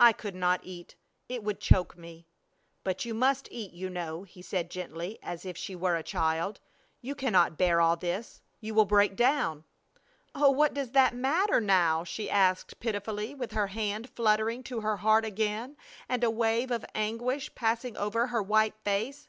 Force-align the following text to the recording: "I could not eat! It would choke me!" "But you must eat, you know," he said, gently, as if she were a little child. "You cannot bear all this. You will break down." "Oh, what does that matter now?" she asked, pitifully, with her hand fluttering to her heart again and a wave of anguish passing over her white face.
"I 0.00 0.12
could 0.12 0.34
not 0.34 0.62
eat! 0.64 0.96
It 1.28 1.44
would 1.44 1.60
choke 1.60 1.96
me!" 1.96 2.26
"But 2.82 3.04
you 3.04 3.14
must 3.14 3.46
eat, 3.52 3.70
you 3.72 3.88
know," 3.88 4.24
he 4.24 4.42
said, 4.42 4.72
gently, 4.72 5.20
as 5.22 5.46
if 5.46 5.56
she 5.56 5.76
were 5.76 5.92
a 5.94 5.98
little 5.98 6.10
child. 6.18 6.60
"You 7.00 7.14
cannot 7.14 7.56
bear 7.56 7.80
all 7.80 7.94
this. 7.94 8.42
You 8.60 8.74
will 8.74 8.86
break 8.86 9.14
down." 9.14 9.62
"Oh, 10.34 10.50
what 10.50 10.74
does 10.74 10.90
that 10.90 11.14
matter 11.14 11.60
now?" 11.60 12.02
she 12.02 12.28
asked, 12.28 12.80
pitifully, 12.80 13.36
with 13.36 13.52
her 13.52 13.68
hand 13.68 14.10
fluttering 14.10 14.64
to 14.64 14.80
her 14.80 14.96
heart 14.96 15.24
again 15.24 15.76
and 16.08 16.24
a 16.24 16.28
wave 16.30 16.72
of 16.72 16.84
anguish 16.96 17.54
passing 17.54 17.96
over 17.96 18.26
her 18.26 18.42
white 18.42 18.74
face. 18.84 19.28